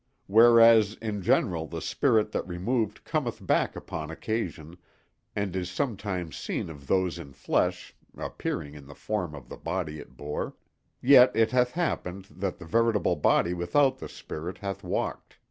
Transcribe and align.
Whereas 0.25 0.95
in 0.95 1.21
general 1.21 1.67
the 1.67 1.79
spirit 1.79 2.31
that 2.31 2.47
removed 2.47 3.03
cometh 3.03 3.45
back 3.45 3.75
upon 3.75 4.09
occasion, 4.09 4.79
and 5.35 5.55
is 5.55 5.69
sometimes 5.69 6.35
seen 6.35 6.71
of 6.71 6.87
those 6.87 7.19
in 7.19 7.33
flesh 7.33 7.95
(appearing 8.17 8.73
in 8.73 8.87
the 8.87 8.95
form 8.95 9.35
of 9.35 9.47
the 9.47 9.57
body 9.57 9.99
it 9.99 10.17
bore) 10.17 10.55
yet 11.03 11.29
it 11.35 11.51
hath 11.51 11.73
happened 11.73 12.25
that 12.31 12.57
the 12.57 12.65
veritable 12.65 13.15
body 13.15 13.53
without 13.53 13.99
the 13.99 14.09
spirit 14.09 14.57
hath 14.57 14.83
walked. 14.83 15.37